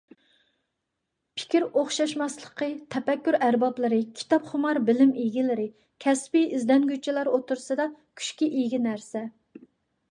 [1.41, 5.67] پىكىر ئوخشاشماسلىقى تەپەككۇر ئەربابلىرى، كىتاپخۇمار بىلىم ئىگىلىرى،
[6.07, 7.91] كەسپىي ئىزدەنگۈچىلەر ئوتتۇرسىدا
[8.21, 9.25] كۈچكە ئىگە نەرسە.